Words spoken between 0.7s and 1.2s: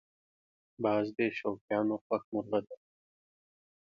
باز د